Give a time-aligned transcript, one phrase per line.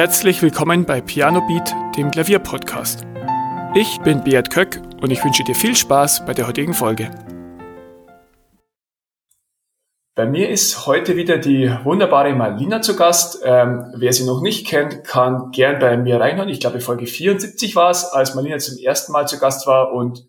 [0.00, 3.04] Herzlich willkommen bei Piano Beat, dem Klavierpodcast.
[3.74, 7.10] Ich bin Beat Köck und ich wünsche dir viel Spaß bei der heutigen Folge.
[10.14, 13.42] Bei mir ist heute wieder die wunderbare Malina zu Gast.
[13.44, 16.48] Ähm, wer sie noch nicht kennt, kann gern bei mir reinhören.
[16.48, 20.26] Ich glaube, Folge 74 war es, als Malina zum ersten Mal zu Gast war und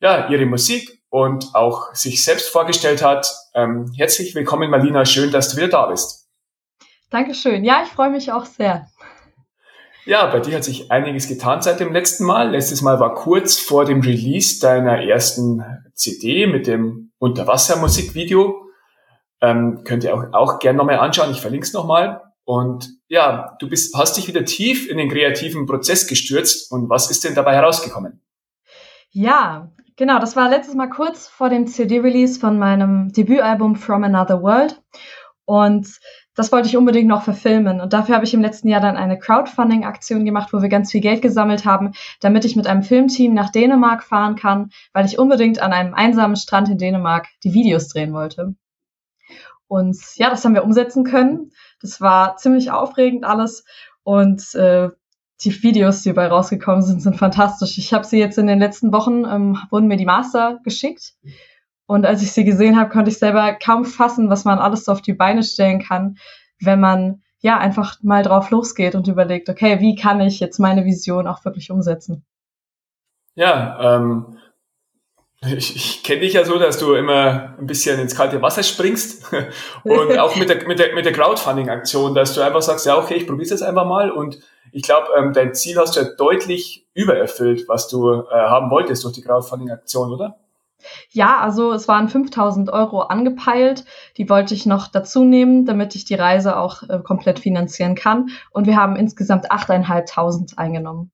[0.00, 3.28] ja, ihre Musik und auch sich selbst vorgestellt hat.
[3.54, 5.04] Ähm, herzlich willkommen, Malina.
[5.04, 6.20] Schön, dass du wieder da bist.
[7.10, 7.64] Dankeschön.
[7.64, 8.86] Ja, ich freue mich auch sehr.
[10.06, 12.50] Ja, bei dir hat sich einiges getan seit dem letzten Mal.
[12.50, 15.62] Letztes Mal war kurz vor dem Release deiner ersten
[15.94, 18.66] CD mit dem Unterwassermusikvideo.
[19.42, 21.30] Ähm, könnt ihr auch, auch gerne nochmal anschauen.
[21.30, 22.22] Ich verlinke es nochmal.
[22.44, 26.72] Und ja, du bist, hast dich wieder tief in den kreativen Prozess gestürzt.
[26.72, 28.22] Und was ist denn dabei herausgekommen?
[29.10, 29.70] Ja,
[30.00, 34.80] Genau, das war letztes Mal kurz vor dem CD-Release von meinem Debütalbum From Another World.
[35.44, 35.88] Und
[36.34, 37.80] das wollte ich unbedingt noch verfilmen.
[37.80, 41.00] Und dafür habe ich im letzten Jahr dann eine Crowdfunding-Aktion gemacht, wo wir ganz viel
[41.00, 45.60] Geld gesammelt haben, damit ich mit einem Filmteam nach Dänemark fahren kann, weil ich unbedingt
[45.60, 48.54] an einem einsamen Strand in Dänemark die Videos drehen wollte.
[49.66, 51.52] Und ja, das haben wir umsetzen können.
[51.80, 53.64] Das war ziemlich aufregend alles.
[54.02, 54.88] Und äh,
[55.42, 57.78] die Videos, die dabei rausgekommen sind, sind fantastisch.
[57.78, 61.14] Ich habe sie jetzt in den letzten Wochen, ähm, wurden mir die Master geschickt.
[61.90, 64.92] Und als ich sie gesehen habe, konnte ich selber kaum fassen, was man alles so
[64.92, 66.18] auf die Beine stellen kann,
[66.60, 70.84] wenn man ja einfach mal drauf losgeht und überlegt, okay, wie kann ich jetzt meine
[70.84, 72.24] Vision auch wirklich umsetzen?
[73.34, 74.38] Ja, ähm,
[75.44, 79.24] ich, ich kenne dich ja so, dass du immer ein bisschen ins kalte Wasser springst
[79.82, 83.14] und auch mit der, mit der, mit der Crowdfunding-Aktion, dass du einfach sagst, ja, okay,
[83.14, 84.38] ich probiere es einfach mal und
[84.70, 89.02] ich glaube, ähm, dein Ziel hast du ja deutlich übererfüllt, was du äh, haben wolltest
[89.02, 90.38] durch die Crowdfunding-Aktion, oder?
[91.10, 93.84] Ja, also es waren 5000 Euro angepeilt.
[94.16, 98.30] Die wollte ich noch dazu nehmen, damit ich die Reise auch äh, komplett finanzieren kann.
[98.50, 101.10] Und wir haben insgesamt 8.500 eingenommen.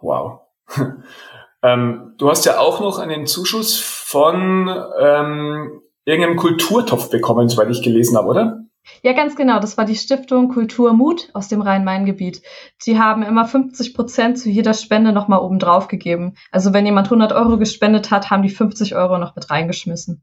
[0.00, 0.40] Wow.
[1.62, 4.68] ähm, du hast ja auch noch einen Zuschuss von
[5.00, 8.65] ähm, irgendeinem Kulturtopf bekommen, soweit ich gelesen habe, oder?
[9.02, 9.58] Ja, ganz genau.
[9.60, 12.42] Das war die Stiftung Kulturmut aus dem Rhein-Main-Gebiet.
[12.84, 16.34] Die haben immer 50 Prozent zu jeder Spende nochmal oben drauf gegeben.
[16.50, 20.22] Also wenn jemand 100 Euro gespendet hat, haben die 50 Euro noch mit reingeschmissen.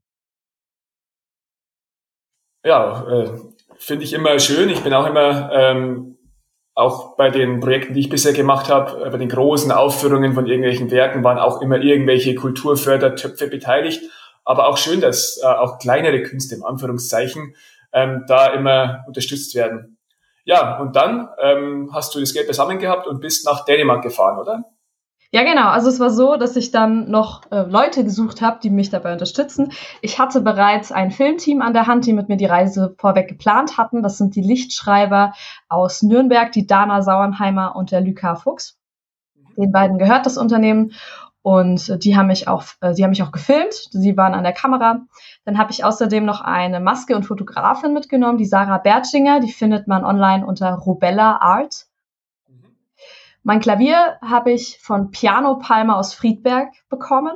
[2.65, 3.29] Ja, äh,
[3.77, 4.69] finde ich immer schön.
[4.69, 6.17] Ich bin auch immer, ähm,
[6.75, 10.47] auch bei den Projekten, die ich bisher gemacht habe, äh, bei den großen Aufführungen von
[10.47, 14.01] irgendwelchen Werken waren auch immer irgendwelche Kulturfördertöpfe beteiligt.
[14.45, 17.55] Aber auch schön, dass äh, auch kleinere Künste im Anführungszeichen
[17.93, 19.97] ähm, da immer unterstützt werden.
[20.45, 24.39] Ja, und dann ähm, hast du das Geld beisammen gehabt und bist nach Dänemark gefahren,
[24.39, 24.65] oder?
[25.33, 25.69] Ja, genau.
[25.69, 29.13] Also es war so, dass ich dann noch äh, Leute gesucht habe, die mich dabei
[29.13, 29.71] unterstützen.
[30.01, 33.79] Ich hatte bereits ein Filmteam an der Hand, die mit mir die Reise vorweg geplant
[33.79, 34.03] hatten.
[34.03, 35.33] Das sind die Lichtschreiber
[35.69, 38.77] aus Nürnberg, die Dana Sauernheimer und der Luca Fuchs.
[39.57, 40.93] Den beiden gehört das Unternehmen.
[41.43, 43.73] Und die haben mich auch, äh, die haben mich auch gefilmt.
[43.91, 45.01] Sie waren an der Kamera.
[45.43, 49.41] Dann habe ich außerdem noch eine Maske und Fotografin mitgenommen, die Sarah Bertschinger.
[49.41, 51.87] Die findet man online unter Robella Art.
[53.43, 57.33] Mein Klavier habe ich von Piano Palmer aus Friedberg bekommen.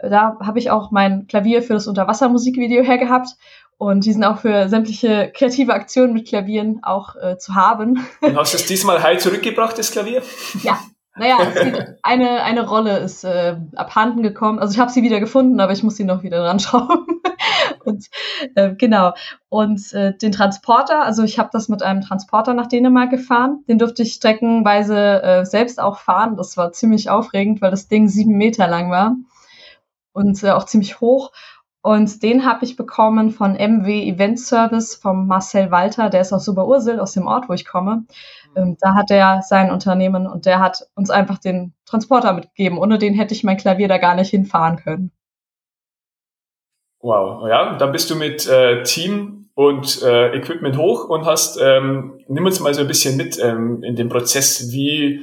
[0.00, 3.36] Da habe ich auch mein Klavier für das Unterwassermusikvideo hergehabt.
[3.76, 8.06] Und die sind auch für sämtliche kreative Aktionen mit Klavieren auch äh, zu haben.
[8.22, 10.22] Und hast du es diesmal heil zurückgebracht, das Klavier?
[10.62, 10.78] Ja,
[11.16, 11.38] naja,
[12.02, 14.58] eine, eine Rolle ist äh, abhanden gekommen.
[14.58, 17.06] Also ich habe sie wieder gefunden, aber ich muss sie noch wieder dran schrauben.
[17.84, 18.06] und
[18.54, 19.12] äh, genau.
[19.50, 23.62] Und äh, den Transporter, also ich habe das mit einem Transporter nach Dänemark gefahren.
[23.68, 26.36] Den durfte ich streckenweise äh, selbst auch fahren.
[26.36, 29.16] Das war ziemlich aufregend, weil das Ding sieben Meter lang war
[30.12, 31.30] und äh, auch ziemlich hoch.
[31.82, 36.48] Und den habe ich bekommen von MW Event Service vom Marcel Walter, der ist aus
[36.48, 38.04] Oberursel, aus dem Ort, wo ich komme.
[38.56, 42.78] Ähm, da hat er sein Unternehmen und der hat uns einfach den Transporter mitgegeben.
[42.78, 45.12] Ohne den hätte ich mein Klavier da gar nicht hinfahren können.
[47.00, 52.20] Wow, ja, dann bist du mit äh, Team und äh, Equipment hoch und hast, ähm,
[52.28, 55.22] nimm uns mal so ein bisschen mit ähm, in den Prozess, wie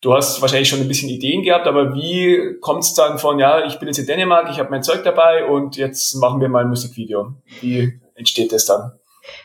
[0.00, 3.66] du hast wahrscheinlich schon ein bisschen Ideen gehabt, aber wie kommt es dann von, ja,
[3.66, 6.64] ich bin jetzt in Dänemark, ich habe mein Zeug dabei und jetzt machen wir mal
[6.64, 7.34] ein Musikvideo.
[7.60, 8.92] Wie entsteht das dann?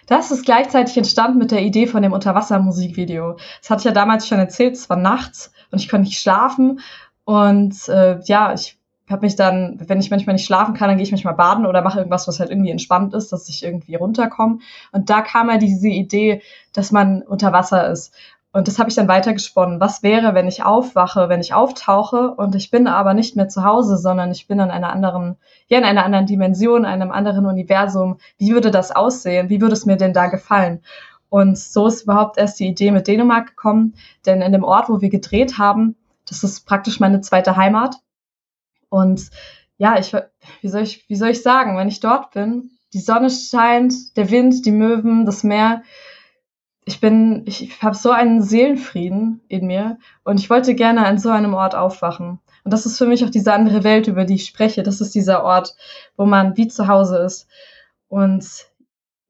[0.08, 3.38] Das ist gleichzeitig entstanden mit der Idee von dem Unterwasser-Musikvideo.
[3.62, 6.80] Das hatte ich ja damals schon erzählt, es war nachts und ich konnte nicht schlafen.
[7.26, 8.78] Und äh, ja, ich
[9.10, 11.82] habe mich dann, wenn ich manchmal nicht schlafen kann, dann gehe ich manchmal baden oder
[11.82, 14.60] mache irgendwas, was halt irgendwie entspannt ist, dass ich irgendwie runterkomme.
[14.92, 16.42] Und da kam ja diese Idee,
[16.74, 18.14] dass man unter Wasser ist.
[18.54, 19.80] Und das habe ich dann weitergesponnen.
[19.80, 23.64] Was wäre, wenn ich aufwache, wenn ich auftauche und ich bin aber nicht mehr zu
[23.64, 28.20] Hause, sondern ich bin in einer anderen, ja, in einer anderen Dimension, einem anderen Universum.
[28.38, 29.50] Wie würde das aussehen?
[29.50, 30.84] Wie würde es mir denn da gefallen?
[31.30, 33.96] Und so ist überhaupt erst die Idee mit Dänemark gekommen,
[34.28, 35.96] denn in dem Ort, wo wir gedreht haben,
[36.30, 37.96] das ist praktisch meine zweite Heimat.
[38.90, 39.32] Und
[39.80, 40.16] ja, ich,
[40.62, 44.30] wie soll ich, wie soll ich sagen, wenn ich dort bin, die Sonne scheint, der
[44.30, 45.82] Wind, die Möwen, das Meer,
[46.86, 51.18] ich bin, ich, ich habe so einen Seelenfrieden in mir und ich wollte gerne an
[51.18, 52.40] so einem Ort aufwachen.
[52.64, 54.84] Und das ist für mich auch diese andere Welt, über die ich spreche.
[54.84, 55.76] Das ist dieser Ort,
[56.16, 57.48] wo man wie zu Hause ist.
[58.08, 58.46] Und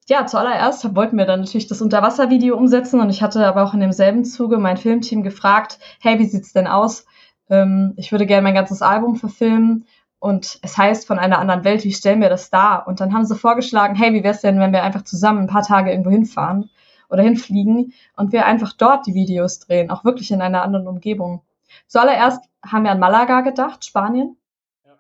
[0.07, 3.79] ja, zuallererst wollten wir dann natürlich das Unterwasservideo umsetzen und ich hatte aber auch in
[3.79, 7.05] demselben Zuge mein Filmteam gefragt, hey, wie sieht's denn aus?
[7.49, 9.85] Ähm, ich würde gerne mein ganzes Album verfilmen
[10.19, 12.85] und es heißt von einer anderen Welt, wie stellen wir das dar?
[12.87, 15.63] Und dann haben sie vorgeschlagen, hey, wie wär's denn, wenn wir einfach zusammen ein paar
[15.63, 16.69] Tage irgendwo hinfahren
[17.13, 21.43] oder hinfliegen und wir einfach dort die Videos drehen, auch wirklich in einer anderen Umgebung.
[21.87, 24.35] Zuallererst haben wir an Malaga gedacht, Spanien,
[24.83, 24.93] ja.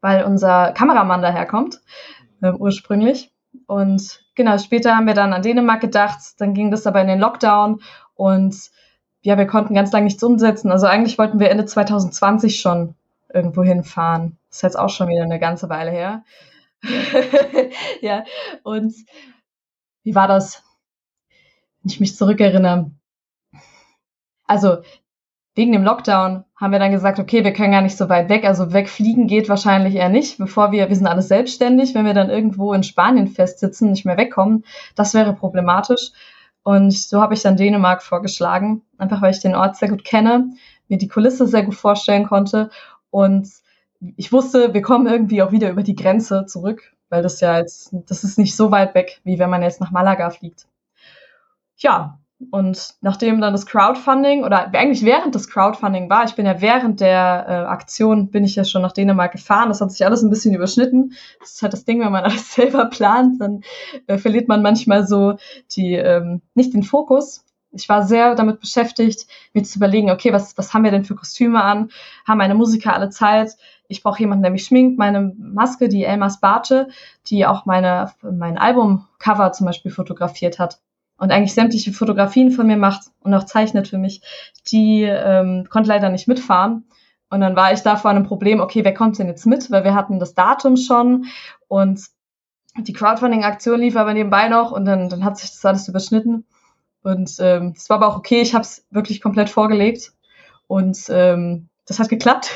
[0.00, 1.80] weil unser Kameramann daherkommt,
[2.42, 3.32] äh, ursprünglich.
[3.66, 7.18] Und genau, später haben wir dann an Dänemark gedacht, dann ging das aber in den
[7.18, 7.82] Lockdown
[8.14, 8.70] und
[9.22, 10.70] ja, wir konnten ganz lange nichts umsetzen.
[10.70, 12.94] Also eigentlich wollten wir Ende 2020 schon
[13.34, 14.38] irgendwo hinfahren.
[14.48, 16.22] Das ist jetzt auch schon wieder eine ganze Weile her.
[18.00, 18.24] ja,
[18.62, 18.94] und
[20.04, 20.62] wie war das?
[21.88, 22.90] Wenn ich mich zurückerinnere.
[24.44, 24.82] Also
[25.54, 28.44] wegen dem Lockdown haben wir dann gesagt, okay, wir können gar nicht so weit weg.
[28.44, 32.28] Also wegfliegen geht wahrscheinlich eher nicht, bevor wir, wir sind alles selbstständig, wenn wir dann
[32.28, 36.10] irgendwo in Spanien festsitzen, nicht mehr wegkommen, das wäre problematisch.
[36.62, 40.50] Und so habe ich dann Dänemark vorgeschlagen, einfach weil ich den Ort sehr gut kenne,
[40.88, 42.68] mir die Kulisse sehr gut vorstellen konnte
[43.08, 43.48] und
[44.16, 47.96] ich wusste, wir kommen irgendwie auch wieder über die Grenze zurück, weil das ja jetzt,
[48.10, 50.66] das ist nicht so weit weg, wie wenn man jetzt nach Malaga fliegt.
[51.78, 52.18] Ja,
[52.50, 57.00] und nachdem dann das Crowdfunding oder eigentlich während das Crowdfunding war, ich bin ja während
[57.00, 59.68] der äh, Aktion bin ich ja schon nach Dänemark gefahren.
[59.68, 61.14] Das hat sich alles ein bisschen überschnitten.
[61.40, 63.62] Das ist halt das Ding, wenn man alles selber plant, dann
[64.06, 65.36] äh, verliert man manchmal so
[65.74, 67.44] die ähm, nicht den Fokus.
[67.72, 71.16] Ich war sehr damit beschäftigt, mir zu überlegen, okay, was was haben wir denn für
[71.16, 71.90] Kostüme an?
[72.26, 73.56] Haben meine Musiker alle Zeit?
[73.88, 74.98] Ich brauche jemanden, der mich schminkt.
[74.98, 76.88] Meine Maske, die Elmas Barthe,
[77.26, 80.80] die auch meine mein Albumcover zum Beispiel fotografiert hat
[81.18, 84.22] und eigentlich sämtliche Fotografien von mir macht und auch zeichnet für mich,
[84.70, 86.84] die ähm, konnte leider nicht mitfahren.
[87.30, 89.70] Und dann war ich da vor einem Problem, okay, wer kommt denn jetzt mit?
[89.70, 91.26] Weil wir hatten das Datum schon
[91.66, 92.00] und
[92.78, 96.46] die Crowdfunding-Aktion lief aber nebenbei noch und dann, dann hat sich das alles überschnitten.
[97.02, 100.12] Und ähm, das war aber auch okay, ich habe es wirklich komplett vorgelegt
[100.68, 102.50] und ähm, das hat geklappt.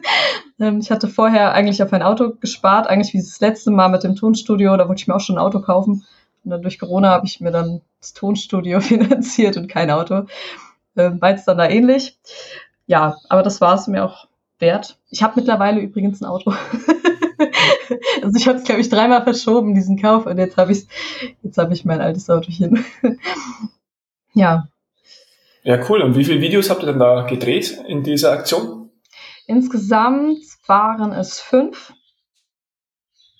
[0.60, 4.04] ähm, ich hatte vorher eigentlich auf ein Auto gespart, eigentlich wie das letzte Mal mit
[4.04, 6.04] dem Tonstudio, da wollte ich mir auch schon ein Auto kaufen.
[6.44, 10.26] Und dann durch Corona habe ich mir dann das Tonstudio finanziert und kein Auto.
[10.96, 12.18] Ähm, war jetzt dann da ähnlich.
[12.86, 14.98] Ja, aber das war es mir auch wert.
[15.10, 16.52] Ich habe mittlerweile übrigens ein Auto.
[18.22, 20.86] also ich habe es, glaube ich, dreimal verschoben, diesen Kauf, und jetzt habe ich
[21.42, 22.84] jetzt habe ich mein altes Auto hin.
[24.34, 24.68] ja.
[25.62, 26.02] Ja, cool.
[26.02, 28.90] Und wie viele Videos habt ihr denn da gedreht in dieser Aktion?
[29.46, 31.92] Insgesamt waren es fünf.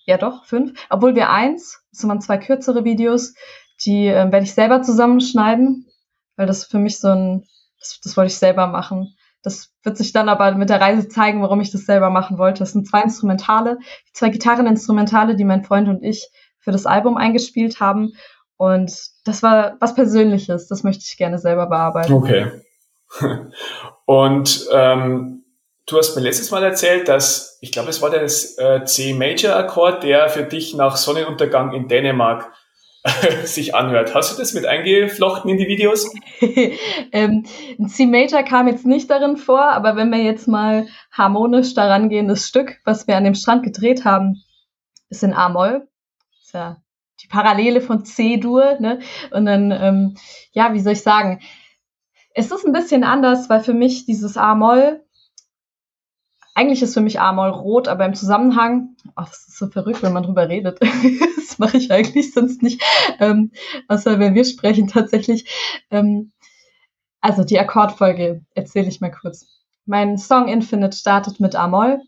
[0.08, 0.72] Ja, doch, fünf.
[0.88, 3.34] Obwohl wir eins, das waren zwei kürzere Videos,
[3.84, 5.86] die äh, werde ich selber zusammenschneiden,
[6.36, 7.44] weil das für mich so ein,
[7.78, 9.14] das, das wollte ich selber machen.
[9.42, 12.60] Das wird sich dann aber mit der Reise zeigen, warum ich das selber machen wollte.
[12.60, 13.80] Das sind zwei Instrumentale,
[14.14, 18.14] zwei Gitarreninstrumentale, die mein Freund und ich für das Album eingespielt haben.
[18.56, 18.90] Und
[19.26, 20.68] das war was Persönliches.
[20.68, 22.14] Das möchte ich gerne selber bearbeiten.
[22.14, 22.50] Okay.
[24.06, 25.37] Und ähm,
[25.88, 30.28] du hast mir letztes Mal erzählt, dass, ich glaube, es war der äh, C-Major-Akkord, der
[30.28, 32.52] für dich nach Sonnenuntergang in Dänemark
[33.44, 34.14] sich anhört.
[34.14, 36.14] Hast du das mit eingeflochten in die Videos?
[37.12, 37.44] ähm,
[37.86, 42.46] C-Major kam jetzt nicht darin vor, aber wenn wir jetzt mal harmonisch daran gehen, das
[42.46, 44.42] Stück, was wir an dem Strand gedreht haben,
[45.08, 45.88] ist in A-Moll.
[46.42, 46.76] Ist ja
[47.22, 49.00] die Parallele von C-Dur, ne?
[49.30, 50.16] Und dann, ähm,
[50.52, 51.40] ja, wie soll ich sagen?
[52.34, 55.02] Es ist ein bisschen anders, weil für mich dieses A-Moll
[56.58, 60.12] eigentlich ist für mich A-Moll rot, aber im Zusammenhang, ach, das ist so verrückt, wenn
[60.12, 60.80] man drüber redet.
[61.36, 62.82] das mache ich eigentlich sonst nicht,
[63.20, 63.52] ähm,
[63.86, 65.48] außer wenn wir sprechen tatsächlich.
[65.92, 66.32] Ähm,
[67.20, 69.46] also die Akkordfolge erzähle ich mal kurz.
[69.86, 72.00] Mein Song Infinite startet mit A-Moll.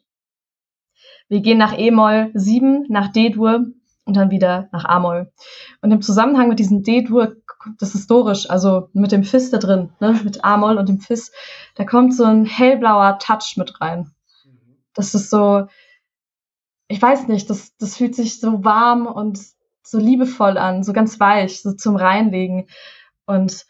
[1.28, 3.66] Wir gehen nach E-Moll 7, nach D-Dur
[4.04, 5.30] und dann wieder nach A-Moll.
[5.80, 7.36] Und im Zusammenhang mit diesem D-Dur,
[7.78, 11.30] das ist historisch, also mit dem Fis da drin, ne, mit A-Moll und dem Fis,
[11.76, 14.10] da kommt so ein hellblauer Touch mit rein.
[15.00, 15.66] Das ist so,
[16.88, 19.40] ich weiß nicht, das, das fühlt sich so warm und
[19.82, 22.66] so liebevoll an, so ganz weich, so zum Reinlegen.
[23.24, 23.64] Und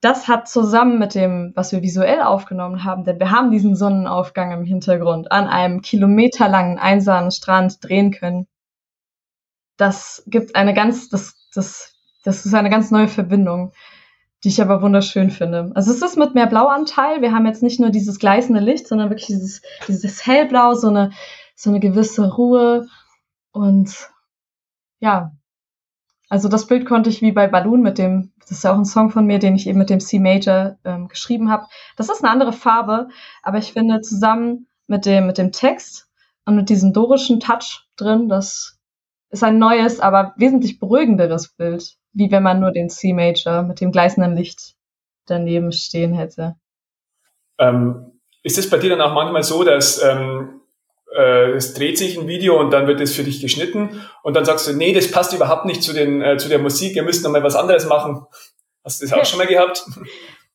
[0.00, 4.52] das hat zusammen mit dem, was wir visuell aufgenommen haben, denn wir haben diesen Sonnenaufgang
[4.52, 8.46] im Hintergrund an einem kilometerlangen einsamen Strand drehen können.
[9.76, 13.72] Das gibt eine ganz, das, das das ist eine ganz neue Verbindung,
[14.44, 15.72] die ich aber wunderschön finde.
[15.74, 17.22] Also es ist mit mehr Blauanteil.
[17.22, 21.12] Wir haben jetzt nicht nur dieses gleißende Licht, sondern wirklich dieses, dieses hellblau, so eine,
[21.54, 22.86] so eine gewisse Ruhe
[23.52, 24.10] und
[25.00, 25.32] ja,
[26.28, 28.84] also das Bild konnte ich wie bei Balloon mit dem, das ist ja auch ein
[28.84, 31.66] Song von mir, den ich eben mit dem C Major ähm, geschrieben habe.
[31.96, 33.08] Das ist eine andere Farbe,
[33.42, 36.08] aber ich finde zusammen mit dem mit dem Text
[36.44, 38.78] und mit diesem dorischen Touch drin, das
[39.30, 43.80] ist ein neues, aber wesentlich beruhigenderes Bild, wie wenn man nur den C Major mit
[43.80, 44.74] dem gleißenden Licht
[45.26, 46.56] daneben stehen hätte.
[47.58, 50.60] Ähm, ist es bei dir dann auch manchmal so, dass ähm,
[51.14, 54.44] äh, es dreht sich ein Video und dann wird es für dich geschnitten und dann
[54.44, 57.22] sagst du, nee, das passt überhaupt nicht zu, den, äh, zu der Musik, ihr müsst
[57.22, 58.24] noch mal was anderes machen.
[58.82, 59.84] Hast du das auch schon mal gehabt?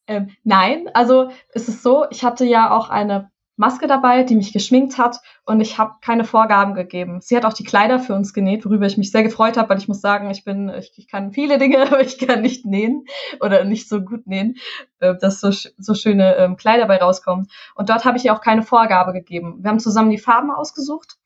[0.07, 3.30] Ähm, nein, also es ist so, ich hatte ja auch eine
[3.61, 7.21] Maske dabei, die mich geschminkt hat und ich habe keine Vorgaben gegeben.
[7.21, 9.77] Sie hat auch die Kleider für uns genäht, worüber ich mich sehr gefreut habe, weil
[9.77, 13.05] ich muss sagen, ich bin, ich, ich kann viele Dinge, aber ich kann nicht nähen
[13.39, 14.55] oder nicht so gut nähen,
[14.99, 17.49] äh, dass so, so schöne ähm, Kleider bei rauskommen.
[17.75, 19.59] Und dort habe ich ihr auch keine Vorgabe gegeben.
[19.61, 21.17] Wir haben zusammen die Farben ausgesucht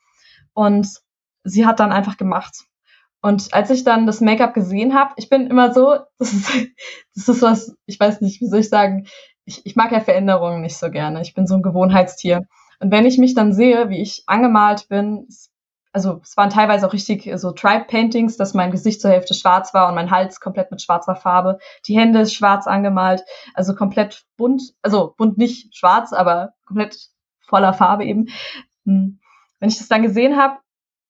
[0.53, 0.87] und
[1.45, 2.65] sie hat dann einfach gemacht.
[3.21, 6.51] Und als ich dann das Make-up gesehen habe, ich bin immer so, das ist,
[7.15, 9.07] das ist was, ich weiß nicht, wie soll ich sagen,
[9.45, 11.21] ich, ich mag ja Veränderungen nicht so gerne.
[11.21, 12.47] Ich bin so ein Gewohnheitstier.
[12.79, 15.27] Und wenn ich mich dann sehe, wie ich angemalt bin,
[15.93, 19.87] also es waren teilweise auch richtig so Tribe-Paintings, dass mein Gesicht zur Hälfte schwarz war
[19.87, 23.23] und mein Hals komplett mit schwarzer Farbe, die Hände schwarz angemalt,
[23.53, 26.97] also komplett bunt, also bunt nicht schwarz, aber komplett
[27.47, 28.27] voller Farbe eben.
[28.85, 29.19] Hm.
[29.59, 30.57] Wenn ich das dann gesehen habe,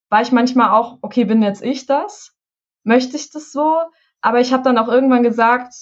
[0.10, 2.36] war ich manchmal auch, okay, bin jetzt ich das?
[2.84, 3.80] Möchte ich das so?
[4.22, 5.74] Aber ich habe dann auch irgendwann gesagt,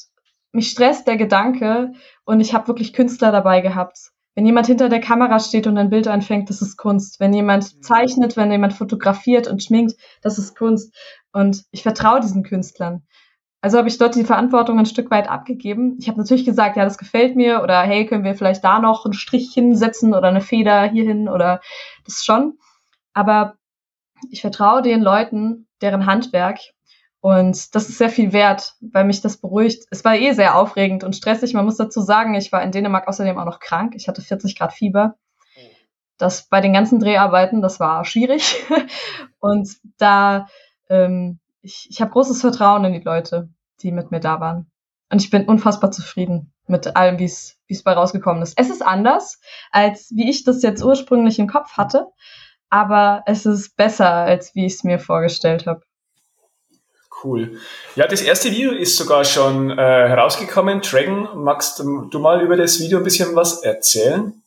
[0.53, 1.91] mich stresst der Gedanke
[2.23, 4.11] und ich habe wirklich Künstler dabei gehabt.
[4.35, 7.19] Wenn jemand hinter der Kamera steht und ein Bild anfängt, das ist Kunst.
[7.19, 7.81] Wenn jemand mhm.
[7.81, 10.95] zeichnet, wenn jemand fotografiert und schminkt, das ist Kunst.
[11.31, 13.03] Und ich vertraue diesen Künstlern.
[13.61, 15.97] Also habe ich dort die Verantwortung ein Stück weit abgegeben.
[15.99, 19.05] Ich habe natürlich gesagt, ja, das gefällt mir oder hey, können wir vielleicht da noch
[19.05, 21.61] einen Strich hinsetzen oder eine Feder hierhin oder
[22.05, 22.57] das schon.
[23.13, 23.55] Aber
[24.29, 26.59] ich vertraue den Leuten, deren Handwerk
[27.23, 29.85] und das ist sehr viel wert, weil mich das beruhigt.
[29.91, 31.53] Es war eh sehr aufregend und stressig.
[31.53, 33.93] Man muss dazu sagen, ich war in Dänemark außerdem auch noch krank.
[33.95, 35.15] Ich hatte 40 Grad Fieber.
[36.17, 38.61] Das bei den ganzen Dreharbeiten, das war schwierig.
[39.39, 40.47] Und da,
[40.89, 43.47] ähm, ich, ich habe großes Vertrauen in die Leute,
[43.79, 44.69] die mit mir da waren.
[45.09, 48.59] Und ich bin unfassbar zufrieden mit allem, wie es wie es bei rausgekommen ist.
[48.59, 49.39] Es ist anders,
[49.71, 52.07] als wie ich das jetzt ursprünglich im Kopf hatte,
[52.69, 55.83] aber es ist besser, als wie ich es mir vorgestellt habe.
[57.23, 57.59] Cool.
[57.95, 60.81] Ja, das erste Video ist sogar schon äh, herausgekommen.
[60.81, 64.43] Dragon, magst du mal über das Video ein bisschen was erzählen?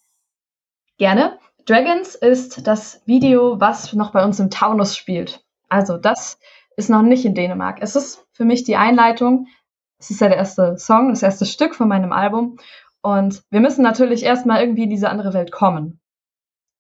[0.99, 1.39] Gerne.
[1.65, 5.45] Dragons ist das Video, was noch bei uns im Taunus spielt.
[5.69, 6.39] Also das
[6.77, 7.79] ist noch nicht in Dänemark.
[7.81, 9.49] Es ist für mich die Einleitung.
[9.99, 12.59] Es ist ja der erste Song, das erste Stück von meinem Album.
[13.01, 16.01] Und wir müssen natürlich erstmal irgendwie in diese andere Welt kommen.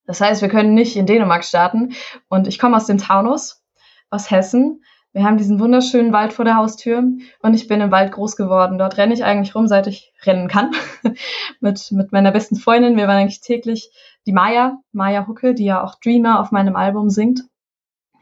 [0.06, 1.94] Das heißt, wir können nicht in Dänemark starten.
[2.28, 3.62] Und ich komme aus dem Taunus,
[4.10, 4.82] aus Hessen.
[5.16, 6.98] Wir haben diesen wunderschönen Wald vor der Haustür
[7.40, 8.76] und ich bin im Wald groß geworden.
[8.76, 10.72] Dort renne ich eigentlich rum, seit ich rennen kann.
[11.60, 12.98] mit, mit meiner besten Freundin.
[12.98, 13.90] Wir waren eigentlich täglich
[14.26, 17.40] die Maya, Maya Hucke, die ja auch Dreamer auf meinem Album singt.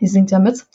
[0.01, 0.67] Die singt ja mit.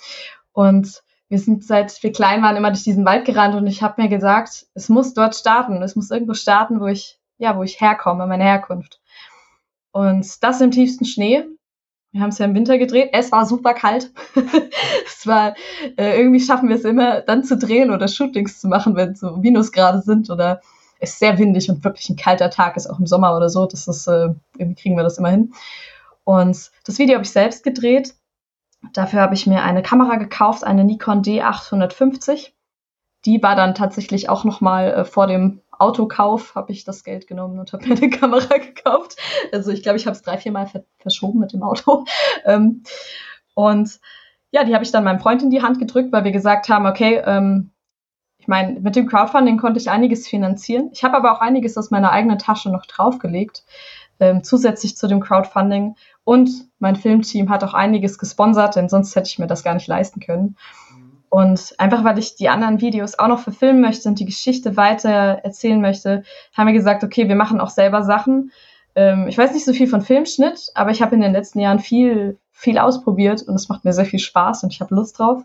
[0.52, 4.02] Und wir sind seit wir klein waren immer durch diesen Wald gerannt und ich habe
[4.02, 5.82] mir gesagt, es muss dort starten.
[5.82, 9.00] Es muss irgendwo starten, wo ich, ja, wo ich herkomme, meine Herkunft.
[9.94, 11.46] Und das im tiefsten Schnee.
[12.12, 13.10] Wir haben es ja im Winter gedreht.
[13.14, 14.12] Es war super kalt.
[15.06, 15.56] es war,
[15.98, 19.38] äh, irgendwie schaffen wir es immer, dann zu drehen oder Shootings zu machen, wenn so
[19.38, 20.62] Minusgrade sind oder
[21.00, 23.66] es sehr windig und wirklich ein kalter Tag ist, auch im Sommer oder so.
[23.66, 25.54] Das ist, äh, irgendwie kriegen wir das immer hin.
[26.24, 28.16] Und das Video habe ich selbst gedreht.
[28.94, 32.54] Dafür habe ich mir eine Kamera gekauft, eine Nikon D850.
[33.26, 37.60] Die war dann tatsächlich auch nochmal äh, vor dem Autokauf habe ich das Geld genommen
[37.60, 39.16] und habe mir eine Kamera gekauft.
[39.52, 42.06] Also ich glaube, ich habe es drei, vier Mal ver verschoben mit dem Auto.
[42.46, 42.84] Ähm,
[43.54, 44.00] und
[44.52, 46.86] ja, die habe ich dann meinem Freund in die Hand gedrückt, weil wir gesagt haben,
[46.86, 47.72] okay, ähm,
[48.38, 50.90] ich meine, mit dem Crowdfunding konnte ich einiges finanzieren.
[50.94, 53.66] Ich habe aber auch einiges aus meiner eigenen Tasche noch draufgelegt,
[54.20, 55.96] ähm, zusätzlich zu dem Crowdfunding.
[56.24, 59.88] Und mein Filmteam hat auch einiges gesponsert, denn sonst hätte ich mir das gar nicht
[59.88, 60.56] leisten können.
[61.30, 65.10] Und einfach weil ich die anderen Videos auch noch verfilmen möchte und die Geschichte weiter
[65.44, 68.52] erzählen möchte, haben wir gesagt, okay, wir machen auch selber Sachen.
[68.96, 71.80] Ähm, ich weiß nicht so viel von Filmschnitt, aber ich habe in den letzten Jahren
[71.80, 75.44] viel, viel ausprobiert und es macht mir sehr viel Spaß und ich habe Lust drauf.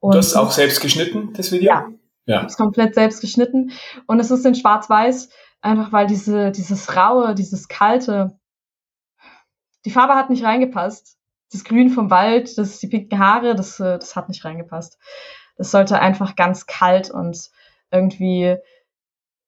[0.00, 1.68] Und du hast auch selbst geschnitten, das Video?
[1.68, 1.88] Ja.
[2.26, 2.46] Ja.
[2.48, 3.72] Ich komplett selbst geschnitten.
[4.06, 5.30] Und es ist in Schwarz-Weiß,
[5.62, 8.38] einfach weil diese, dieses Raue, dieses Kalte,
[9.84, 11.19] die Farbe hat nicht reingepasst
[11.52, 14.98] das Grün vom Wald, das die pinken Haare, das, äh, das hat nicht reingepasst.
[15.56, 17.50] Das sollte einfach ganz kalt und
[17.90, 18.56] irgendwie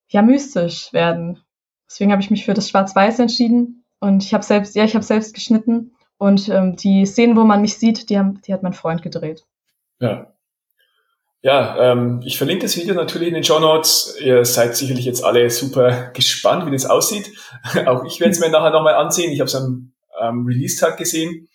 [0.09, 1.43] ja mystisch werden.
[1.89, 5.05] Deswegen habe ich mich für das Schwarz-Weiß entschieden und ich habe selbst, ja, ich habe
[5.05, 8.73] selbst geschnitten und ähm, die Szenen, wo man mich sieht, die, haben, die hat mein
[8.73, 9.45] Freund gedreht.
[10.01, 10.33] Ja.
[11.45, 14.17] Ja, ähm, ich verlinke das Video natürlich in den Show Notes.
[14.21, 17.33] Ihr seid sicherlich jetzt alle super gespannt, wie das aussieht.
[17.87, 19.33] Auch ich werde es mir nachher nochmal ansehen.
[19.33, 21.49] Ich habe es am ähm, Release-Tag gesehen.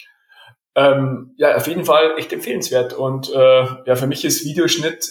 [0.78, 2.94] Ähm, ja, auf jeden Fall echt empfehlenswert.
[2.94, 5.10] Und äh, ja, für mich ist Videoschnitt,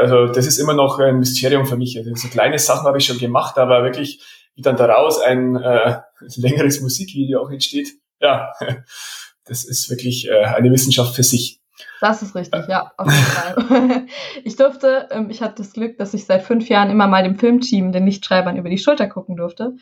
[0.00, 1.96] also das ist immer noch ein Mysterium für mich.
[1.96, 4.20] Also so kleine Sachen habe ich schon gemacht, aber wirklich,
[4.56, 6.00] wie dann daraus ein äh,
[6.36, 7.88] längeres Musikvideo auch entsteht,
[8.20, 8.52] ja,
[9.44, 11.60] das ist wirklich äh, eine Wissenschaft für sich.
[12.00, 14.06] Das ist richtig, ja, auf jeden Fall.
[14.44, 17.38] ich durfte, ähm, ich hatte das Glück, dass ich seit fünf Jahren immer mal dem
[17.38, 19.76] Filmteam, den Lichtschreibern, über die Schulter gucken durfte.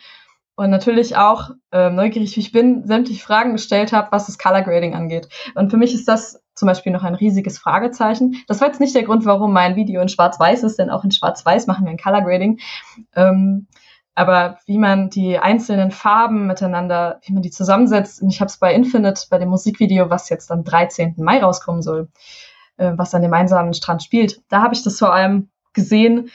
[0.59, 4.63] Und natürlich auch, äh, neugierig wie ich bin, sämtliche Fragen gestellt habe, was das Color
[4.63, 5.29] Grading angeht.
[5.55, 8.43] Und für mich ist das zum Beispiel noch ein riesiges Fragezeichen.
[8.49, 11.13] Das war jetzt nicht der Grund, warum mein Video in Schwarz-Weiß ist, denn auch in
[11.13, 12.59] Schwarz-Weiß machen wir ein Color Grading.
[13.15, 13.69] Ähm,
[14.17, 18.59] aber wie man die einzelnen Farben miteinander, wie man die zusammensetzt, und ich habe es
[18.59, 21.15] bei Infinite, bei dem Musikvideo, was jetzt am 13.
[21.19, 22.09] Mai rauskommen soll,
[22.79, 26.31] äh, was an dem einsamen Strand spielt, da habe ich das vor allem gesehen,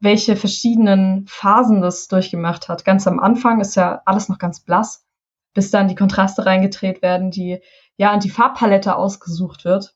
[0.00, 2.84] welche verschiedenen Phasen das durchgemacht hat.
[2.84, 5.06] Ganz am Anfang ist ja alles noch ganz blass,
[5.54, 7.60] bis dann die Kontraste reingedreht werden, die
[7.96, 9.94] ja und die Farbpalette ausgesucht wird.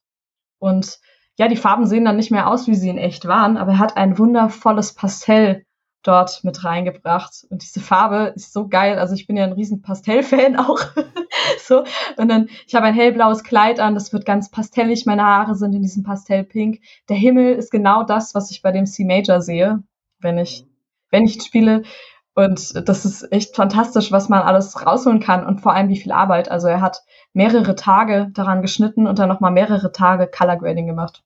[0.58, 0.98] Und
[1.38, 3.78] ja, die Farben sehen dann nicht mehr aus, wie sie in echt waren, aber er
[3.78, 5.64] hat ein wundervolles Pastell
[6.02, 7.46] dort mit reingebracht.
[7.50, 8.98] Und diese Farbe ist so geil.
[8.98, 10.80] Also ich bin ja ein riesen Pastell-Fan auch.
[11.58, 11.84] so.
[12.16, 15.06] Und dann, ich habe ein hellblaues Kleid an, das wird ganz pastellig.
[15.06, 16.80] Meine Haare sind in diesem Pastellpink.
[17.08, 19.82] Der Himmel ist genau das, was ich bei dem C-Major sehe,
[20.20, 20.66] wenn ich,
[21.10, 21.82] wenn ich spiele.
[22.34, 26.12] Und das ist echt fantastisch, was man alles rausholen kann und vor allem wie viel
[26.12, 26.50] Arbeit.
[26.50, 31.22] Also er hat mehrere Tage daran geschnitten und dann nochmal mehrere Tage Color Grading gemacht.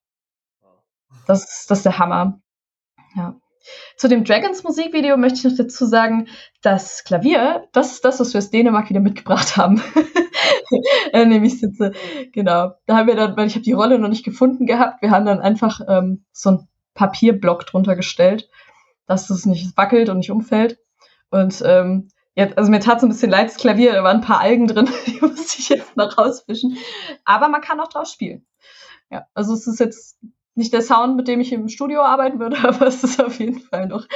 [1.27, 2.41] Das, das ist der Hammer.
[3.17, 3.37] Ja.
[3.97, 6.29] Zu dem Dragons Musikvideo möchte ich noch dazu sagen,
[6.63, 9.83] das Klavier, das ist das, was wir aus Dänemark wieder mitgebracht haben.
[11.13, 11.93] äh, nämlich sitze,
[12.33, 12.73] genau.
[12.87, 15.25] Da haben wir dann, weil ich habe die Rolle noch nicht gefunden gehabt, wir haben
[15.25, 18.49] dann einfach ähm, so ein Papierblock drunter gestellt,
[19.07, 20.79] dass es nicht wackelt und nicht umfällt.
[21.31, 24.27] Und ähm, jetzt, also mir tat es ein bisschen leid, das Klavier, da waren ein
[24.27, 26.79] paar Algen drin, die musste ich jetzt noch rausfischen.
[27.25, 28.47] Aber man kann auch drauf spielen.
[29.11, 30.19] Ja, also es ist jetzt
[30.55, 33.61] nicht der Sound, mit dem ich im Studio arbeiten würde, aber es ist auf jeden
[33.61, 34.07] Fall noch.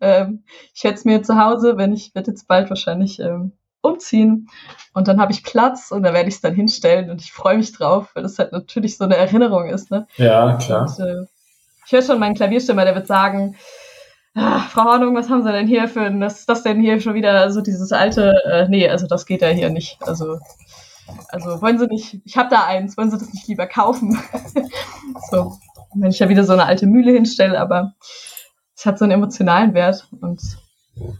[0.00, 3.52] Ähm, ich werde es mir zu Hause, wenn ich werde jetzt bald wahrscheinlich ähm,
[3.82, 4.48] umziehen
[4.94, 7.56] und dann habe ich Platz und da werde ich es dann hinstellen und ich freue
[7.56, 9.90] mich drauf, weil das halt natürlich so eine Erinnerung ist.
[9.90, 10.06] Ne?
[10.16, 10.82] Ja, klar.
[10.82, 11.26] Und, äh,
[11.84, 13.56] ich höre schon meinen Klavierstimmer, der wird sagen,
[14.34, 17.00] ah, Frau Hornung, was haben Sie denn hier für ein, was ist das denn hier
[17.00, 19.98] schon wieder so dieses alte, äh, nee, also das geht ja hier nicht.
[20.02, 20.38] Also
[21.28, 24.18] also wollen Sie nicht, ich habe da eins, wollen Sie das nicht lieber kaufen?
[25.30, 25.56] so,
[25.94, 27.94] wenn ich ja wieder so eine alte Mühle hinstelle, aber
[28.76, 30.40] es hat so einen emotionalen Wert und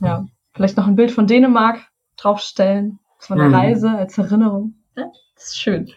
[0.01, 1.81] ja, vielleicht noch ein Bild von Dänemark
[2.17, 3.55] draufstellen, von der mhm.
[3.55, 4.75] Reise als Erinnerung.
[4.97, 5.91] Ja, das ist schön.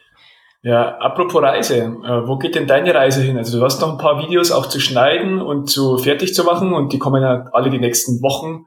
[0.66, 3.38] Ja, apropos Reise, äh, wo geht denn deine Reise hin?
[3.38, 6.74] Also du hast noch ein paar Videos auch zu schneiden und zu fertig zu machen
[6.74, 8.66] und die kommen ja alle die nächsten Wochen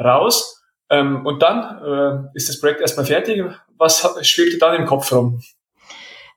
[0.00, 0.64] raus.
[0.88, 3.44] Ähm, und dann äh, ist das Projekt erstmal fertig.
[3.76, 5.42] Was schwebt dir dann im Kopf rum?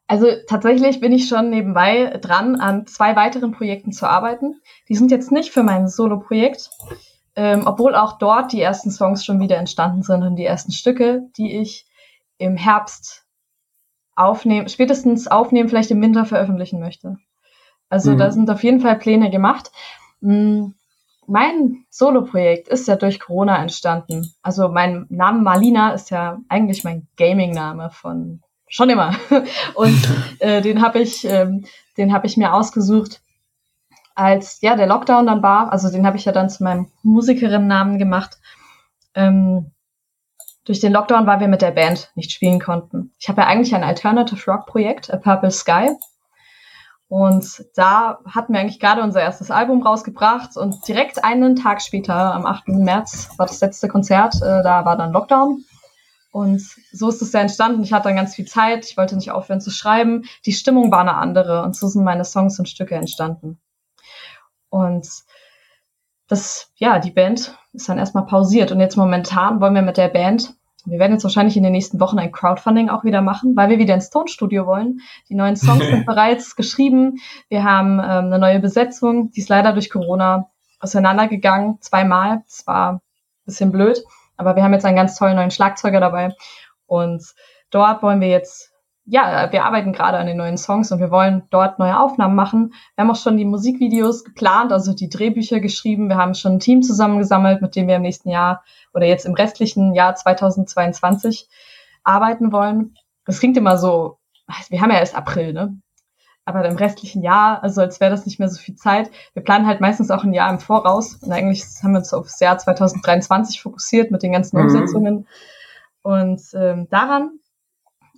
[0.07, 4.59] Also tatsächlich bin ich schon nebenbei dran, an zwei weiteren Projekten zu arbeiten.
[4.89, 6.69] Die sind jetzt nicht für mein Solo-Projekt,
[7.37, 11.29] ähm, obwohl auch dort die ersten Songs schon wieder entstanden sind und die ersten Stücke,
[11.37, 11.85] die ich
[12.39, 13.23] im Herbst
[14.17, 17.17] aufnehmen, spätestens aufnehmen, vielleicht im Winter veröffentlichen möchte.
[17.89, 18.17] Also mhm.
[18.17, 19.71] da sind auf jeden Fall Pläne gemacht.
[20.19, 20.73] Mhm.
[21.29, 24.33] Mein Solo-Projekt ist ja durch Corona entstanden.
[24.41, 29.13] Also mein Name Marlina ist ja eigentlich mein Gaming-Name von schon immer.
[29.75, 31.65] Und äh, den habe ich, ähm,
[31.97, 33.21] den habe ich mir ausgesucht,
[34.15, 35.71] als ja der Lockdown dann war.
[35.71, 38.37] Also den habe ich ja dann zu meinem Musikerinnennamen gemacht.
[39.13, 39.71] Ähm,
[40.67, 43.13] durch den Lockdown, weil wir mit der Band nicht spielen konnten.
[43.19, 45.91] Ich habe ja eigentlich ein Alternative Rock Projekt, A Purple Sky.
[47.07, 52.33] Und da hatten wir eigentlich gerade unser erstes Album rausgebracht und direkt einen Tag später,
[52.33, 52.67] am 8.
[52.67, 55.63] März, war das letzte Konzert, äh, da war dann Lockdown.
[56.31, 57.81] Und so ist es ja entstanden.
[57.81, 58.85] Ich hatte dann ganz viel Zeit.
[58.85, 60.25] Ich wollte nicht aufhören zu schreiben.
[60.45, 61.63] Die Stimmung war eine andere.
[61.63, 63.57] Und so sind meine Songs und Stücke entstanden.
[64.69, 65.07] Und
[66.27, 68.71] das, ja, die Band ist dann erstmal pausiert.
[68.71, 70.53] Und jetzt momentan wollen wir mit der Band,
[70.89, 73.77] wir werden jetzt wahrscheinlich in den nächsten Wochen ein Crowdfunding auch wieder machen, weil wir
[73.77, 75.01] wieder ins Tonstudio wollen.
[75.29, 77.17] Die neuen Songs sind bereits geschrieben.
[77.49, 79.31] Wir haben ähm, eine neue Besetzung.
[79.31, 81.81] Die ist leider durch Corona auseinandergegangen.
[81.81, 82.43] Zweimal.
[82.45, 83.01] Das war ein
[83.45, 84.01] bisschen blöd.
[84.37, 86.33] Aber wir haben jetzt einen ganz tollen neuen Schlagzeuger dabei.
[86.85, 87.23] Und
[87.69, 88.66] dort wollen wir jetzt
[89.09, 92.73] ja, wir arbeiten gerade an den neuen Songs und wir wollen dort neue Aufnahmen machen.
[92.95, 96.09] Wir haben auch schon die Musikvideos geplant, also die Drehbücher geschrieben.
[96.09, 99.33] Wir haben schon ein Team zusammengesammelt, mit dem wir im nächsten Jahr oder jetzt im
[99.33, 101.47] restlichen Jahr 2022
[102.03, 102.95] arbeiten wollen.
[103.25, 104.17] Das klingt immer so,
[104.69, 105.79] wir haben ja erst April, ne?
[106.43, 109.09] Aber im restlichen Jahr, also als wäre das nicht mehr so viel Zeit.
[109.33, 111.15] Wir planen halt meistens auch ein Jahr im Voraus.
[111.15, 114.63] Und eigentlich haben wir uns aufs Jahr 2023 fokussiert mit den ganzen mhm.
[114.63, 115.27] Umsetzungen.
[116.03, 117.31] Und ähm, daran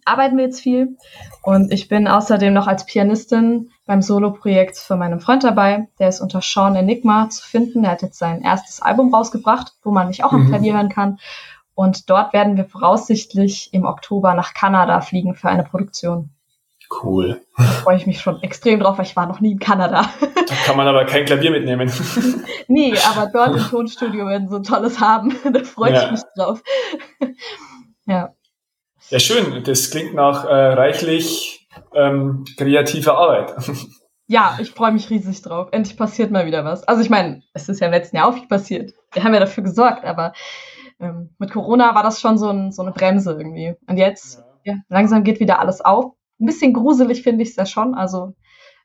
[0.10, 0.98] arbeiten wir jetzt viel.
[1.44, 5.88] Und ich bin außerdem noch als Pianistin beim Solo-Projekt von meinem Freund dabei.
[6.00, 7.84] Der ist unter Sean Enigma zu finden.
[7.84, 10.50] Er hat jetzt sein erstes Album rausgebracht, wo man mich auch am mhm.
[10.50, 11.20] Klavier hören kann.
[11.76, 16.32] Und dort werden wir voraussichtlich im Oktober nach Kanada fliegen für eine Produktion.
[17.04, 17.42] Cool.
[17.56, 20.10] Da freue ich mich schon extrem drauf, weil ich war noch nie in Kanada.
[20.20, 21.92] Da kann man aber kein Klavier mitnehmen.
[22.68, 25.36] nee, aber dort im Tonstudio werden so ein tolles haben.
[25.54, 26.12] da freue ich ja.
[26.12, 26.64] mich drauf.
[28.06, 28.34] ja.
[29.10, 29.64] Ja, schön.
[29.64, 33.54] Das klingt nach äh, reichlich ähm, kreativer Arbeit.
[34.32, 35.70] Ja, ich freue mich riesig drauf.
[35.72, 36.88] Endlich passiert mal wieder was.
[36.88, 38.94] Also ich meine, es ist ja im letzten Jahr auch viel passiert.
[39.12, 40.34] Wir haben ja dafür gesorgt, aber
[41.00, 43.74] ähm, mit Corona war das schon so, ein, so eine Bremse irgendwie.
[43.88, 44.74] Und jetzt, ja.
[44.74, 46.14] ja langsam geht wieder alles auf.
[46.40, 47.96] Ein bisschen gruselig finde ich es ja schon.
[47.96, 48.36] Also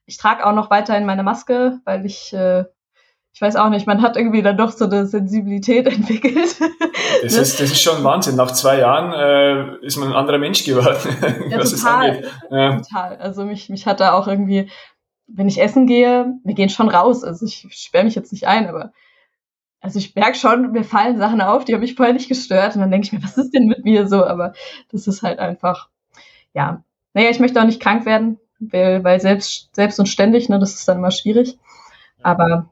[0.07, 2.65] ich trage auch noch weiterhin meine Maske, weil ich äh,
[3.35, 6.57] ich weiß auch nicht, man hat irgendwie dann doch so eine Sensibilität entwickelt.
[7.23, 8.37] Das ist, das ist schon Wahnsinn.
[8.37, 10.97] Nach zwei Jahren äh, ist man ein anderer Mensch geworden,
[11.51, 12.31] ja, total.
[12.51, 12.77] Ja.
[12.77, 13.17] Total.
[13.17, 14.71] Also mich, mich hat da auch irgendwie,
[15.27, 17.25] wenn ich essen gehe, wir gehen schon raus.
[17.25, 18.93] Also ich sperre mich jetzt nicht ein, aber
[19.81, 22.77] also ich merke schon, mir fallen Sachen auf, die haben mich vorher nicht gestört.
[22.77, 24.25] Und dann denke ich mir, was ist denn mit mir so?
[24.25, 24.53] Aber
[24.93, 25.89] das ist halt einfach,
[26.53, 26.85] ja.
[27.15, 30.75] Naja, ich möchte auch nicht krank werden, weil, weil selbst, selbst und ständig, ne, das
[30.75, 31.59] ist dann immer schwierig.
[32.23, 32.71] Aber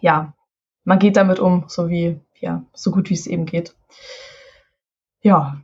[0.00, 0.34] ja,
[0.84, 3.74] man geht damit um, so wie, ja, so gut wie es eben geht.
[5.22, 5.60] Ja,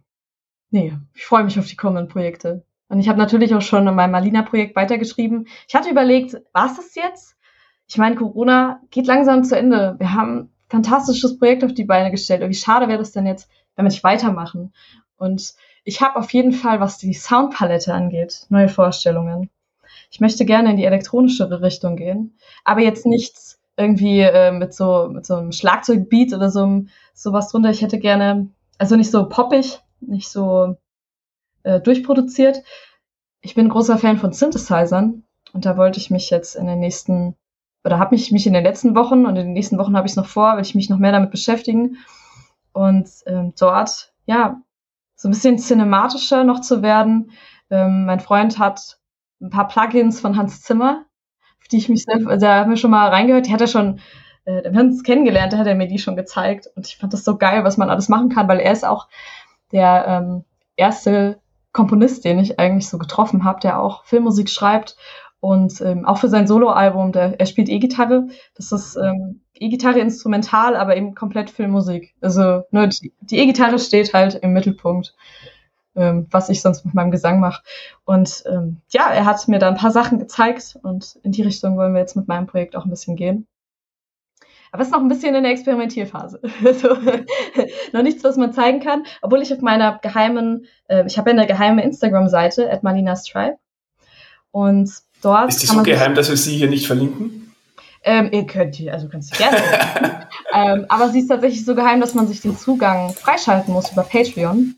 [0.70, 2.64] nee, ich freue mich auf die kommenden Projekte.
[2.88, 5.46] Und ich habe natürlich auch schon in meinem Malina-Projekt weitergeschrieben.
[5.66, 7.36] Ich hatte überlegt, war es das jetzt?
[7.88, 9.96] Ich meine, Corona geht langsam zu Ende.
[9.98, 12.42] Wir haben ein fantastisches Projekt auf die Beine gestellt.
[12.42, 14.74] Und wie schade wäre das denn jetzt, wenn wir nicht weitermachen?
[15.16, 15.54] Und
[15.84, 19.50] ich habe auf jeden Fall, was die Soundpalette angeht, neue Vorstellungen.
[20.10, 25.08] Ich möchte gerne in die elektronischere Richtung gehen, aber jetzt nichts irgendwie äh, mit so
[25.10, 27.70] mit so einem Schlagzeugbeat oder so sowas drunter.
[27.70, 30.76] Ich hätte gerne, also nicht so poppig, nicht so
[31.62, 32.62] äh, durchproduziert.
[33.40, 37.36] Ich bin großer Fan von Synthesizern und da wollte ich mich jetzt in den nächsten
[37.84, 40.12] oder habe mich mich in den letzten Wochen und in den nächsten Wochen habe ich
[40.12, 41.96] es noch vor, will ich mich noch mehr damit beschäftigen
[42.72, 44.60] und ähm, dort ja
[45.16, 47.32] so ein bisschen cinematischer noch zu werden.
[47.70, 48.98] Ähm, mein Freund hat
[49.40, 51.06] ein paar Plugins von Hans Zimmer
[51.72, 54.00] die ich mich sehr, also da haben wir schon mal reingehört, die hat er schon,
[54.44, 57.12] äh, wir haben uns kennengelernt, da hat er mir die schon gezeigt und ich fand
[57.12, 59.08] das so geil, was man alles machen kann, weil er ist auch
[59.72, 60.44] der ähm,
[60.76, 61.40] erste
[61.72, 64.96] Komponist, den ich eigentlich so getroffen habe, der auch Filmmusik schreibt
[65.40, 70.76] und ähm, auch für sein Soloalbum, der er spielt E-Gitarre, das ist ähm, E-Gitarre instrumental,
[70.76, 72.14] aber eben komplett Filmmusik.
[72.20, 72.88] Also ne,
[73.20, 75.14] die E-Gitarre steht halt im Mittelpunkt
[75.94, 77.62] ähm, was ich sonst mit meinem Gesang mache.
[78.04, 81.76] Und ähm, ja, er hat mir da ein paar Sachen gezeigt und in die Richtung
[81.76, 83.46] wollen wir jetzt mit meinem Projekt auch ein bisschen gehen.
[84.72, 86.40] Aber es ist noch ein bisschen in der Experimentierphase.
[86.80, 86.88] so,
[87.92, 89.04] noch nichts, was man zeigen kann.
[89.20, 93.58] Obwohl ich auf meiner geheimen, äh, ich habe ja eine geheime Instagram-Seite, at Malina's Tribe.
[94.50, 95.50] Und dort.
[95.50, 97.52] Ist die so geheim, dass wir sie hier nicht verlinken?
[98.04, 99.58] Ähm, ihr könnt die, also könnt sie gerne.
[100.54, 104.02] ähm, aber sie ist tatsächlich so geheim, dass man sich den Zugang freischalten muss über
[104.02, 104.76] Patreon.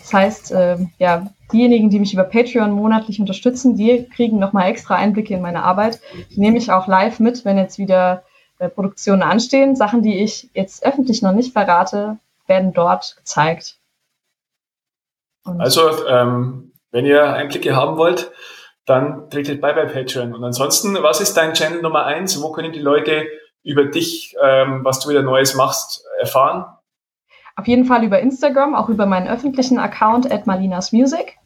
[0.00, 4.96] Das heißt, äh, ja, diejenigen, die mich über Patreon monatlich unterstützen, die kriegen nochmal extra
[4.96, 6.00] Einblicke in meine Arbeit.
[6.30, 8.24] Die nehme ich auch live mit, wenn jetzt wieder
[8.58, 9.76] äh, Produktionen anstehen.
[9.76, 13.76] Sachen, die ich jetzt öffentlich noch nicht verrate, werden dort gezeigt.
[15.44, 18.32] Und also, ähm, wenn ihr Einblicke haben wollt,
[18.86, 20.34] dann tretet bei bei Patreon.
[20.34, 22.42] Und ansonsten, was ist dein Channel Nummer eins?
[22.42, 23.26] Wo können die Leute
[23.62, 26.64] über dich, ähm, was du wieder Neues machst, erfahren?
[27.60, 31.36] Auf jeden Fall über Instagram, auch über meinen öffentlichen Account at Malinas Music.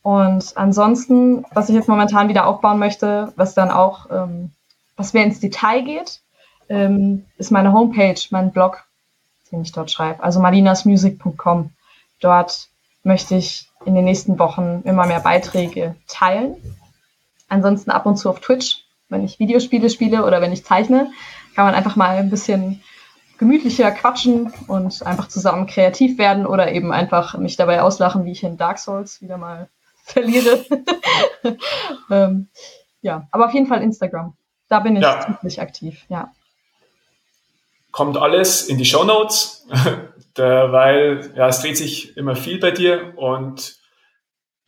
[0.00, 4.52] Und ansonsten, was ich jetzt momentan wieder aufbauen möchte, was dann auch, ähm,
[4.96, 6.20] was mehr ins Detail geht,
[6.68, 8.84] ähm, ist meine Homepage, mein Blog,
[9.50, 10.22] den ich dort schreibe.
[10.22, 11.70] Also malinasmusic.com.
[12.20, 12.68] Dort
[13.02, 16.54] möchte ich in den nächsten Wochen immer mehr Beiträge teilen.
[17.48, 21.10] Ansonsten ab und zu auf Twitch, wenn ich Videospiele spiele oder wenn ich zeichne,
[21.56, 22.80] kann man einfach mal ein bisschen
[23.42, 28.44] gemütlicher quatschen und einfach zusammen kreativ werden oder eben einfach mich dabei auslachen, wie ich
[28.44, 29.68] in Dark Souls wieder mal
[30.04, 30.64] verliere.
[32.10, 32.48] ähm,
[33.00, 34.36] ja, aber auf jeden Fall Instagram.
[34.68, 35.36] Da bin ich ja.
[35.38, 36.30] ziemlich aktiv, ja.
[37.90, 39.66] Kommt alles in die Show Notes,
[40.36, 43.76] weil ja, es dreht sich immer viel bei dir und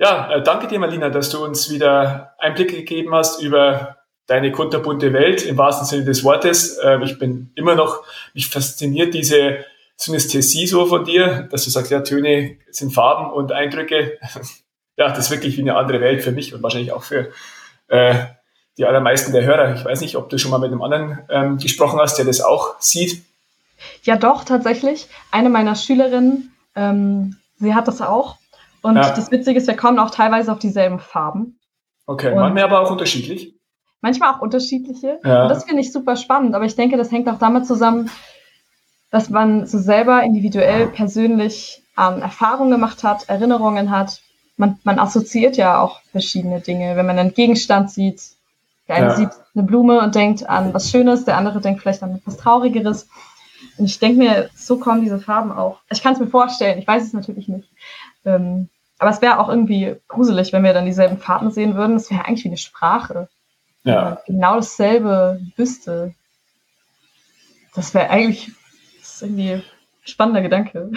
[0.01, 3.94] Ja, äh, danke dir, Marlina, dass du uns wieder Einblicke gegeben hast über
[4.27, 6.79] deine kunterbunte Welt im wahrsten Sinne des Wortes.
[6.79, 9.65] Äh, ich bin immer noch, mich fasziniert diese
[9.97, 14.19] Synästhesie so von dir, dass du sagst, ja, Töne sind Farben und Eindrücke.
[14.97, 17.31] ja, das ist wirklich wie eine andere Welt für mich und wahrscheinlich auch für
[17.89, 18.15] äh,
[18.77, 19.75] die allermeisten der Hörer.
[19.75, 22.41] Ich weiß nicht, ob du schon mal mit einem anderen ähm, gesprochen hast, der das
[22.41, 23.23] auch sieht.
[24.03, 25.07] Ja, doch, tatsächlich.
[25.31, 28.37] Eine meiner Schülerinnen, ähm, sie hat das auch.
[28.83, 29.15] Und ja.
[29.15, 31.59] das Witzige ist, wir kommen auch teilweise auf dieselben Farben.
[32.07, 33.55] Okay, und manchmal aber auch unterschiedlich.
[34.05, 35.19] Manchmal auch unterschiedliche.
[35.25, 35.45] Ja.
[35.45, 36.55] Und das finde ich super spannend.
[36.55, 38.11] Aber ich denke, das hängt auch damit zusammen,
[39.11, 44.21] dass man so selber individuell, persönlich ähm, Erfahrungen gemacht hat, Erinnerungen hat.
[44.59, 46.97] Man, man assoziiert ja auch verschiedene Dinge.
[46.97, 48.21] Wenn man einen Gegenstand sieht,
[48.89, 49.17] der eine ja.
[49.17, 53.09] sieht eine Blume und denkt an was Schönes, der andere denkt vielleicht an etwas Traurigeres.
[53.79, 55.79] Und ich denke mir, so kommen diese Farben auch.
[55.91, 57.71] Ich kann es mir vorstellen, ich weiß es natürlich nicht.
[58.27, 61.97] Ähm, aber es wäre auch irgendwie gruselig, wenn wir dann dieselben Farben sehen würden.
[61.97, 63.31] Es wäre eigentlich wie eine Sprache.
[63.85, 64.23] Ja.
[64.27, 66.15] Genau dasselbe wüsste.
[67.75, 68.51] Das wäre eigentlich
[69.01, 69.65] das irgendwie ein
[70.05, 70.91] spannender Gedanke.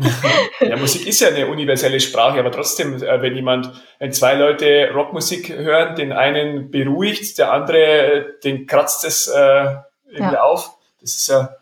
[0.60, 4.90] ja, Musik ist ja eine universelle Sprache, aber trotzdem, äh, wenn jemand, wenn zwei Leute
[4.94, 9.76] Rockmusik hören, den einen beruhigt, der andere, den kratzt es äh,
[10.08, 10.42] irgendwie ja.
[10.42, 10.76] auf.
[11.00, 11.56] Das ist ja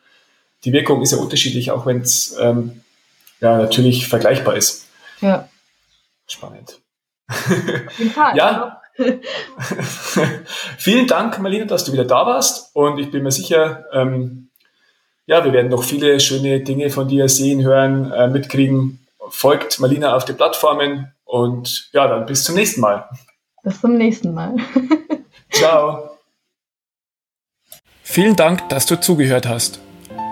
[0.64, 2.82] die Wirkung ist ja unterschiedlich, auch wenn es ähm,
[3.40, 4.86] ja natürlich vergleichbar ist.
[5.20, 5.48] Ja.
[6.26, 6.80] Spannend.
[8.34, 8.77] ja.
[10.78, 12.74] Vielen Dank, Marlene, dass du wieder da warst.
[12.74, 14.50] Und ich bin mir sicher, ähm,
[15.26, 19.06] ja, wir werden noch viele schöne Dinge von dir sehen, hören, äh, mitkriegen.
[19.30, 23.08] Folgt Marlina auf den Plattformen und ja, dann bis zum nächsten Mal.
[23.62, 24.56] Bis zum nächsten Mal.
[25.50, 26.10] Ciao.
[28.02, 29.80] Vielen Dank, dass du zugehört hast.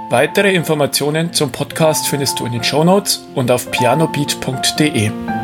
[0.08, 5.35] Weitere Informationen zum Podcast findest du in den Shownotes und auf pianobeat.de.